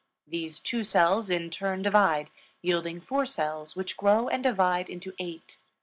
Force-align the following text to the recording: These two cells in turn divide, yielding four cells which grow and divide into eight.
These 0.27 0.59
two 0.59 0.83
cells 0.83 1.29
in 1.29 1.51
turn 1.51 1.83
divide, 1.83 2.31
yielding 2.63 3.01
four 3.01 3.27
cells 3.27 3.75
which 3.75 3.97
grow 3.97 4.27
and 4.29 4.41
divide 4.41 4.89
into 4.89 5.13
eight. 5.19 5.59